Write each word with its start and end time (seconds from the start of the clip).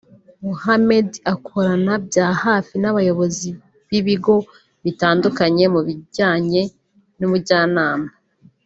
Mohamed 0.45 1.09
akorana 1.33 1.93
bya 2.07 2.27
hafi 2.43 2.73
n’abayobozi 2.79 3.49
b’ibigo 3.87 4.35
bitandukanye 4.83 5.65
mu 5.73 5.81
bijyanye 5.87 6.61
n’ubujyanama 7.19 8.09